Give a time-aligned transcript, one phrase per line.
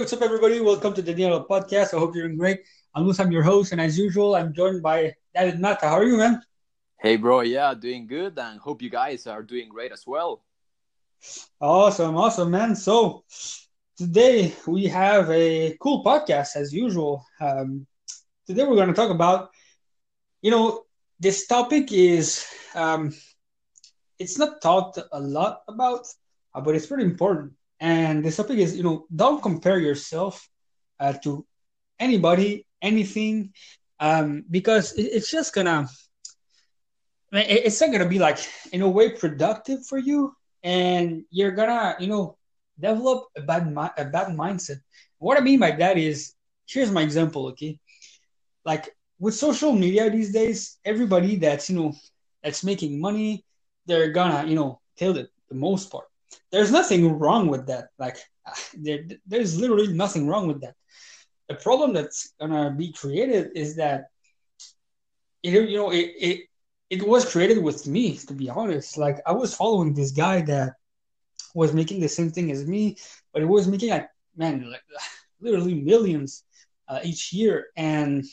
[0.00, 0.60] what's up, everybody?
[0.60, 1.92] Welcome to the Daniel Podcast.
[1.92, 2.64] I hope you're doing great.
[2.94, 5.88] I'm Luz, I'm your host, and as usual, I'm joined by David Mata.
[5.88, 6.40] How are you, man?
[6.98, 7.42] Hey, bro.
[7.42, 10.42] Yeah, doing good, and hope you guys are doing great as well.
[11.60, 12.74] Awesome, awesome, man.
[12.76, 13.24] So
[13.98, 17.22] today we have a cool podcast, as usual.
[17.38, 17.86] Um,
[18.46, 19.50] today we're going to talk about,
[20.40, 20.84] you know,
[21.18, 23.12] this topic is um,
[24.18, 26.06] it's not talked a lot about,
[26.54, 30.48] uh, but it's pretty important and the topic is, you know, don't compare yourself
[31.00, 31.46] uh, to
[31.98, 33.52] anybody, anything,
[34.00, 35.88] um, because it, it's just gonna,
[37.32, 38.38] it's not gonna be like
[38.72, 42.36] in a way productive for you, and you're gonna, you know,
[42.78, 43.62] develop a bad
[43.98, 44.78] a bad mindset.
[45.18, 46.34] What I mean by that is,
[46.68, 47.78] here's my example, okay?
[48.64, 51.94] Like with social media these days, everybody that's you know
[52.42, 53.44] that's making money,
[53.86, 56.09] they're gonna you know tell it the most part
[56.50, 57.88] there's nothing wrong with that.
[57.98, 58.16] Like
[58.74, 60.74] there, there's literally nothing wrong with that.
[61.48, 64.06] The problem that's gonna be created is that
[65.42, 66.40] you know it, it
[66.90, 68.96] it was created with me to be honest.
[68.98, 70.74] Like I was following this guy that
[71.54, 72.96] was making the same thing as me,
[73.32, 74.82] but it was making like man like
[75.40, 76.44] literally millions
[76.88, 78.24] uh, each year, and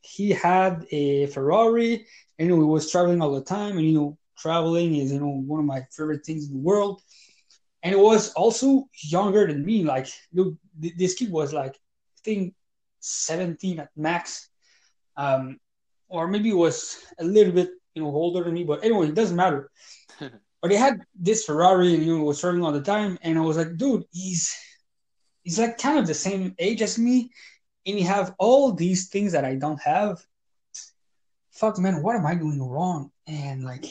[0.00, 2.06] he had a Ferrari,
[2.38, 5.20] and you know, he was traveling all the time, and you know traveling is you
[5.20, 7.00] know one of my favorite things in the world
[7.84, 9.84] and it was also younger than me.
[9.84, 12.54] Like, look, this kid was like, I think,
[13.00, 14.48] 17 at max,
[15.18, 15.60] um,
[16.08, 18.64] or maybe was a little bit, you know, older than me.
[18.64, 19.70] But anyway, it doesn't matter.
[20.18, 23.42] but he had this Ferrari, and you know, was driving all the time, and I
[23.42, 24.56] was like, dude, he's
[25.42, 27.30] he's like kind of the same age as me,
[27.84, 30.24] and he have all these things that I don't have.
[31.52, 33.10] Fuck, man, what am I doing wrong?
[33.26, 33.84] And like,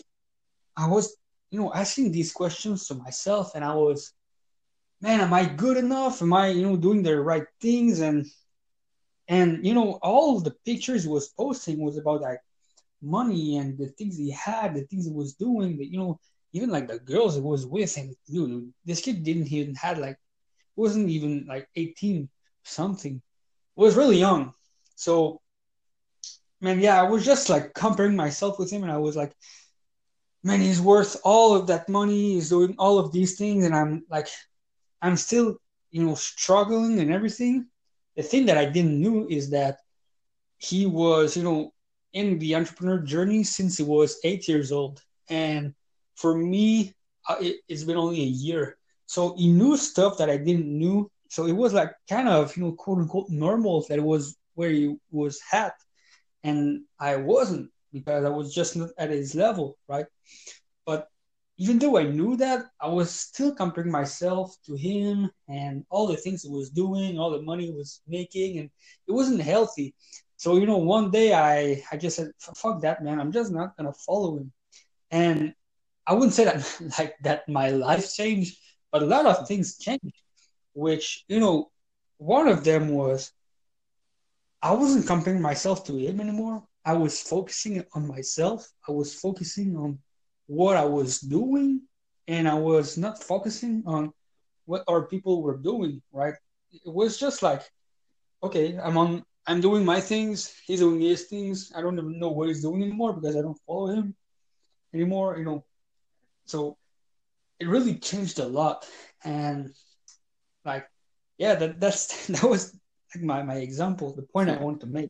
[0.75, 1.15] I was
[1.53, 4.11] you know, asking these questions to myself, and I was,
[4.99, 6.19] man, am I good enough?
[6.23, 7.99] Am I, you know, doing the right things?
[7.99, 8.25] And
[9.27, 12.39] and you know, all the pictures he was posting was about like
[13.03, 15.77] money and the things he had, the things he was doing.
[15.77, 16.19] That you know,
[16.53, 20.17] even like the girls he was with, and dude, this kid didn't even had like
[20.75, 22.27] wasn't even like 18
[22.63, 23.21] something.
[23.75, 24.53] Was really young.
[24.95, 25.39] So
[26.61, 29.33] man, yeah, I was just like comparing myself with him, and I was like,
[30.43, 32.33] man, he's worth all of that money.
[32.33, 34.27] He's doing all of these things, and I'm like,
[35.01, 35.57] I'm still,
[35.91, 37.67] you know, struggling and everything.
[38.15, 39.79] The thing that I didn't know is that
[40.57, 41.73] he was, you know,
[42.13, 45.73] in the entrepreneur journey since he was eight years old, and
[46.15, 46.93] for me,
[47.27, 48.77] uh, it, it's been only a year.
[49.05, 51.09] So he knew stuff that I didn't know.
[51.29, 54.69] So it was like kind of, you know, quote unquote normal that it was where
[54.69, 55.73] he was at,
[56.43, 60.05] and I wasn't because I was just not at his level, right?
[60.85, 61.07] But
[61.57, 66.17] even though I knew that, I was still comparing myself to him and all the
[66.17, 68.69] things he was doing, all the money he was making, and
[69.07, 69.93] it wasn't healthy.
[70.37, 73.19] So, you know, one day I, I just said, fuck that, man.
[73.19, 74.51] I'm just not to follow him.
[75.11, 75.53] And
[76.07, 76.65] I wouldn't say that
[76.99, 78.57] like that my life changed,
[78.91, 80.21] but a lot of things changed,
[80.73, 81.71] which, you know,
[82.17, 83.31] one of them was
[84.61, 86.63] I wasn't comparing myself to him anymore.
[86.85, 88.67] I was focusing on myself.
[88.87, 89.99] I was focusing on
[90.47, 91.81] what I was doing,
[92.27, 94.11] and I was not focusing on
[94.65, 96.01] what our people were doing.
[96.11, 96.35] Right?
[96.71, 97.61] It was just like,
[98.41, 99.23] okay, I'm on.
[99.45, 100.55] I'm doing my things.
[100.65, 101.71] He's doing his things.
[101.75, 104.15] I don't even know what he's doing anymore because I don't follow him
[104.93, 105.37] anymore.
[105.37, 105.65] You know,
[106.45, 106.77] so
[107.59, 108.85] it really changed a lot.
[109.23, 109.73] And
[110.65, 110.87] like,
[111.37, 112.77] yeah, that that's that was
[113.15, 114.13] like my my example.
[114.13, 115.09] The point I want to make.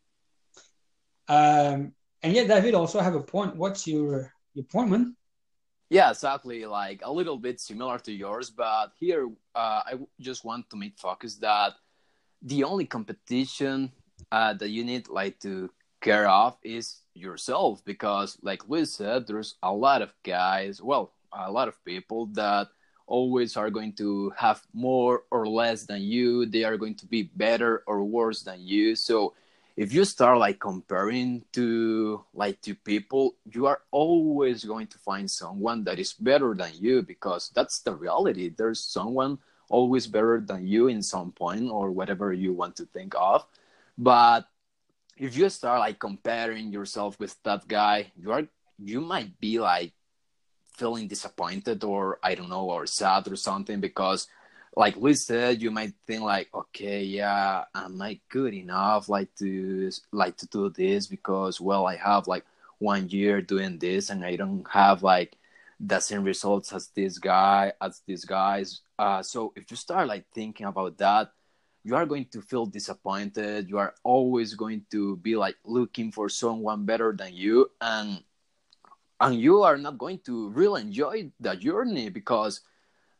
[1.27, 3.55] Um, and yeah, David also have a point.
[3.55, 5.15] What's your your point, man?
[5.89, 6.65] Yeah, exactly.
[6.65, 10.97] Like a little bit similar to yours, but here uh, I just want to make
[10.97, 11.73] focus that
[12.41, 13.91] the only competition
[14.31, 15.69] uh, that you need like to
[16.01, 21.51] care of is yourself because, like we said, there's a lot of guys, well, a
[21.51, 22.67] lot of people that
[23.07, 26.45] always are going to have more or less than you.
[26.45, 28.95] They are going to be better or worse than you.
[28.95, 29.33] So
[29.75, 35.29] if you start like comparing to like to people you are always going to find
[35.29, 38.49] someone that is better than you because that's the reality.
[38.49, 39.39] There's someone
[39.69, 43.45] always better than you in some point or whatever you want to think of.
[43.97, 44.45] But
[45.17, 48.47] if you start like comparing yourself with that guy you are
[48.79, 49.93] you might be like
[50.75, 54.27] feeling disappointed or i don't know or sad or something because
[54.75, 59.91] like we said, you might think like, okay, yeah, am I good enough like to
[60.11, 62.45] like to do this because well, I have like
[62.79, 65.37] one year doing this and I don't have like
[65.79, 68.81] the same results as this guy as these guys.
[68.97, 71.31] Uh, so if you start like thinking about that,
[71.83, 76.29] you are going to feel disappointed you are always going to be like looking for
[76.29, 78.23] someone better than you and
[79.19, 82.61] and you are not going to really enjoy the journey because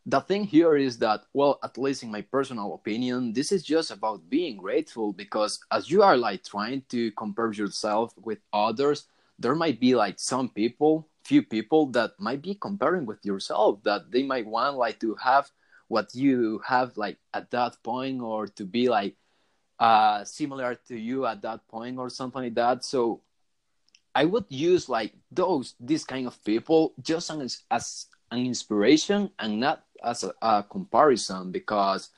[0.06, 3.90] the thing here is that well at least in my personal opinion this is just
[3.92, 9.08] about being grateful because as you are like trying to compare yourself with others
[9.40, 14.12] there might be like some people few people that might be comparing with yourself that
[14.12, 15.50] they might want like to have
[15.88, 19.16] what you have like at that point or to be like
[19.80, 22.84] uh similar to you at that point or something like that.
[22.84, 23.22] So
[24.16, 29.60] i would use like those this kind of people just as, as an inspiration and
[29.60, 32.10] not as a, a comparison because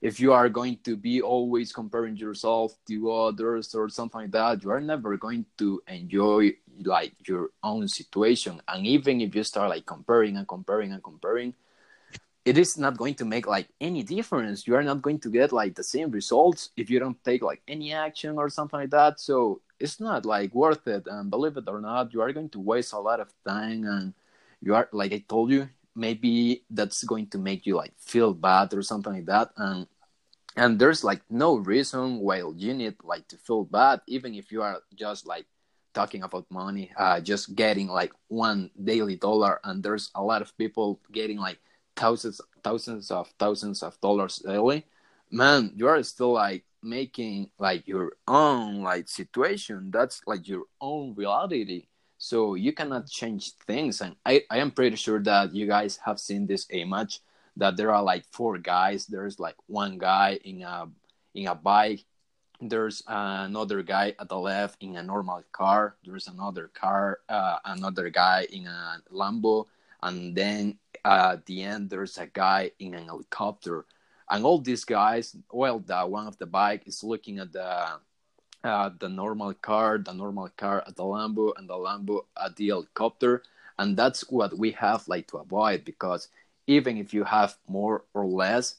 [0.00, 4.62] if you are going to be always comparing yourself to others or something like that
[4.62, 6.52] you are never going to enjoy
[6.82, 8.60] like your own situation.
[8.68, 11.54] And even if you start like comparing and comparing and comparing
[12.44, 14.66] it is not going to make like any difference.
[14.66, 17.62] You are not going to get like the same results if you don't take like
[17.66, 19.18] any action or something like that.
[19.18, 21.06] So it's not like worth it.
[21.06, 24.12] And believe it or not you are going to waste a lot of time and
[24.60, 28.74] you are like i told you maybe that's going to make you like feel bad
[28.74, 29.50] or something like that.
[29.56, 29.86] And
[30.56, 34.62] and there's like no reason why you need like to feel bad even if you
[34.62, 35.46] are just like
[35.92, 39.60] talking about money uh just getting like one daily dollar.
[39.64, 41.58] And there's a lot of people getting like
[41.96, 44.86] thousands thousands of thousands of dollars daily.
[45.30, 49.90] Man you are still like making like your own like situation.
[49.90, 51.86] That's like your own reality
[52.24, 54.00] so you cannot change things.
[54.00, 57.20] And i i am pretty sure that you guys have seen this image
[57.60, 59.04] that there are like four guys.
[59.04, 60.88] There's like one guy in a
[61.34, 62.00] in a bike.
[62.62, 65.96] There's another guy at the left in a normal car.
[66.00, 69.66] There's another car uh, another guy in a lambo.
[70.00, 73.84] And then uh, at the end there's a guy in an helicopter.
[74.30, 78.00] And all these guys well the one of the bike is looking at the
[78.64, 82.68] uh, the normal car the normal car at the lambo and the lambo at the
[82.68, 83.42] helicopter.
[83.78, 86.28] And that's what we have like to avoid because
[86.66, 88.76] even if you have more or less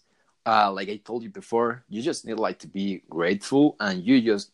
[0.48, 4.22] uh, like i told you before you just need like to be grateful and you
[4.22, 4.52] just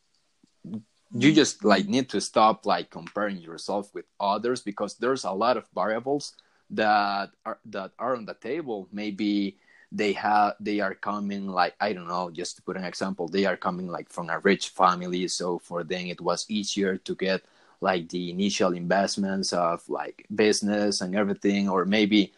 [1.14, 5.58] you just like need to stop like comparing yourself with others because there's a lot
[5.58, 6.34] of variables
[6.70, 8.88] that are that are on the table.
[8.92, 9.58] Maybe
[9.92, 13.46] they have they are coming like i don't know just to put an example they
[13.46, 15.28] are coming like from a rich family.
[15.28, 17.44] So for them it was easier to get
[17.82, 21.68] like the initial investments of like business and everything.
[21.68, 22.32] Or maybe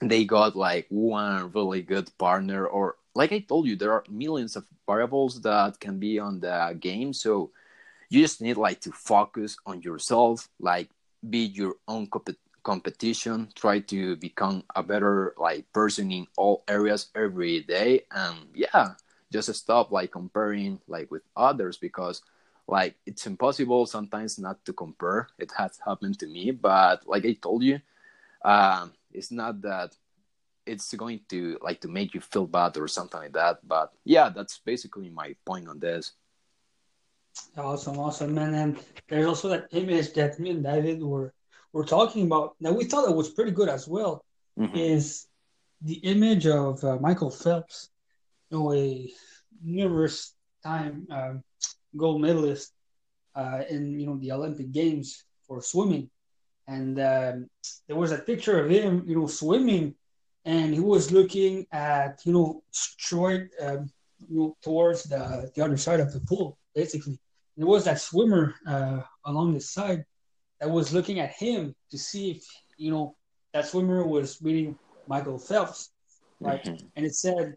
[0.00, 2.66] they got like one really good partner.
[2.66, 6.76] Or like i told you there are millions of variables that can be on the
[6.80, 7.12] game.
[7.12, 7.50] So
[8.08, 10.88] you just need like to focus on yourself like
[11.28, 12.06] be your own
[12.62, 18.04] competition try to become a better like person in all areas every day.
[18.10, 18.94] And yeah
[19.32, 22.22] just stop like comparing like with others because
[22.66, 25.28] like it's impossible sometimes not to compare.
[25.38, 27.80] It has happened to me but like i told you
[28.44, 29.96] um it's not that
[30.66, 33.66] it's going to like to make you feel bad or something like that.
[33.66, 36.12] But yeah that's basically my point on this.
[37.56, 38.54] Awesome awesome man.
[38.54, 38.78] And
[39.08, 41.32] there's also that image that me and david were
[41.72, 44.24] were talking about that we thought it was pretty good as well
[44.58, 44.76] mm-hmm.
[44.76, 45.26] is
[45.82, 47.90] the image of uh, michael phelps
[48.50, 49.10] you know a
[49.62, 51.42] numerous time um,
[51.96, 52.72] gold medalist
[53.34, 56.10] uh, in you know the olympic games for swimming
[56.70, 57.50] and um,
[57.88, 59.94] there was a picture of him, you know, swimming,
[60.44, 63.90] and he was looking at, you know, straight, um,
[64.28, 67.18] you know, towards the the other side of the pool, basically.
[67.56, 70.04] And there was that swimmer uh, along the side
[70.60, 72.44] that was looking at him to see if,
[72.76, 73.16] you know,
[73.52, 75.90] that swimmer was reading Michael Phelps,
[76.38, 76.62] right?
[76.62, 76.86] Mm-hmm.
[76.96, 77.56] And it said,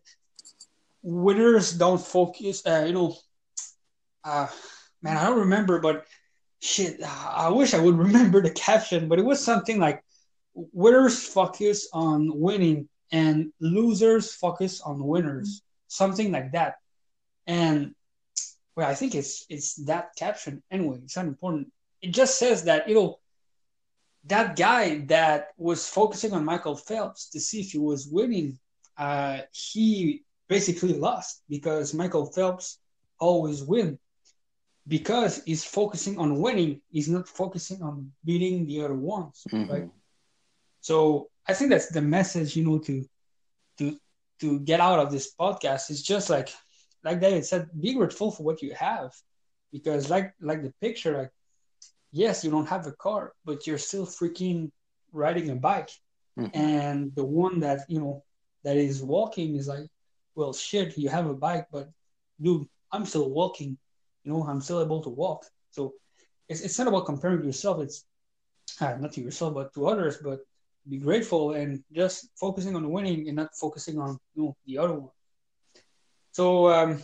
[1.03, 3.15] "Winners don't focus." Uh, you know,
[4.23, 4.47] uh,
[5.01, 6.05] man, I don't remember, but
[6.61, 10.03] shit, I wish I would remember the caption, but it was something like
[10.55, 16.75] winners focus on winning and losers focus on winners, something like that.
[17.45, 17.93] And
[18.75, 20.99] well, I think it's it's that caption anyway.
[21.03, 21.71] It's not important.
[22.03, 23.19] It just says that you know
[24.25, 28.59] that guy that was focusing on Michael Phelps to see if he was winning,
[28.97, 32.79] uh, he basically lost because Michael Phelps
[33.19, 33.97] always win
[34.87, 39.71] because he's focusing on winning, he's not focusing on beating the other ones, mm-hmm.
[39.71, 39.89] right?
[40.81, 43.05] So I think that's the message, you know, to
[43.77, 43.97] to
[44.41, 45.89] to get out of this podcast.
[45.89, 46.49] It's just like
[47.03, 49.11] like David said, be grateful for what you have,
[49.71, 51.31] because like like the picture, like
[52.13, 54.71] yes, you don't have a car, but you're still freaking
[55.11, 55.89] riding a bike,
[56.39, 56.57] mm-hmm.
[56.57, 58.23] and the one that you know
[58.63, 59.87] that is walking is like,
[60.35, 61.89] well, shit, you have a bike, but
[62.41, 63.77] dude, I'm still walking.
[64.23, 65.45] You know, I'm still able to walk.
[65.71, 65.95] So
[66.47, 67.81] it's, it's not about comparing to yourself.
[67.81, 68.05] It's
[68.79, 70.17] uh, not to yourself, but to others.
[70.23, 70.39] But
[70.87, 74.93] be grateful and just focusing on winning and not focusing on you know, the other
[74.93, 75.11] one.
[76.31, 77.03] So um,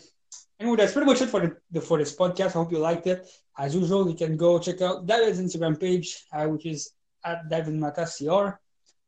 [0.59, 2.47] anyway, that's pretty much it for the, the, for this podcast.
[2.47, 3.27] I hope you liked it.
[3.59, 6.93] As usual, you can go check out David's Instagram page, uh, which is
[7.25, 8.57] at David Matacr,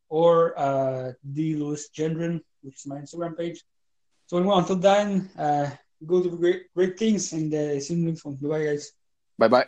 [0.10, 3.64] or uh, D Lewis Gendron, which is my Instagram page.
[4.28, 5.70] So anyway, until then, uh,
[6.06, 8.36] go do great great things and uh, see you next one.
[8.36, 8.92] Bye, guys.
[9.40, 9.68] Bye bye.